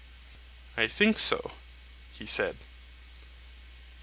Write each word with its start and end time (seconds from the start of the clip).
I 0.75 0.87
think 0.87 1.19
so, 1.19 1.51
he 2.13 2.25
said. 2.25 2.57